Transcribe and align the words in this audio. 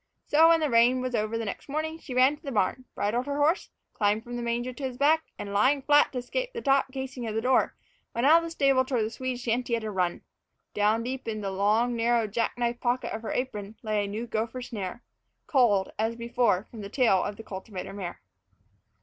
So, 0.25 0.49
when 0.49 0.61
the 0.61 0.69
rain 0.71 0.99
was 1.01 1.13
over 1.13 1.37
next 1.37 1.69
morning, 1.69 1.99
she 1.99 2.15
ran 2.15 2.35
to 2.35 2.41
the 2.41 2.51
barn, 2.51 2.85
bridled 2.95 3.27
her 3.27 3.37
horse, 3.37 3.69
climbed 3.93 4.23
from 4.23 4.35
the 4.35 4.41
manger 4.41 4.73
to 4.73 4.83
his 4.83 4.97
back, 4.97 5.25
and, 5.37 5.53
lying 5.53 5.83
flat 5.83 6.11
to 6.13 6.17
escape 6.17 6.53
the 6.53 6.61
top 6.63 6.91
casing 6.91 7.27
of 7.27 7.35
the 7.35 7.41
door, 7.41 7.75
went 8.15 8.25
out 8.25 8.37
of 8.39 8.43
the 8.45 8.49
stable 8.49 8.83
toward 8.83 9.05
the 9.05 9.11
Swede 9.11 9.39
shanty 9.39 9.75
at 9.75 9.83
a 9.83 9.91
run. 9.91 10.23
Down 10.73 11.03
deep 11.03 11.27
in 11.27 11.41
the 11.41 11.51
long, 11.51 11.95
narrow, 11.95 12.25
jack 12.25 12.57
knife 12.57 12.79
pocket 12.79 13.13
of 13.13 13.21
her 13.21 13.31
apron 13.31 13.75
lay 13.83 14.03
a 14.03 14.07
new 14.07 14.25
gopher 14.25 14.63
snare, 14.63 15.03
culled, 15.45 15.91
as 15.99 16.15
before, 16.15 16.65
from 16.71 16.81
the 16.81 16.89
tail 16.89 17.23
of 17.23 17.35
the 17.37 17.43
cultivator 17.43 17.93
mare. 17.93 18.21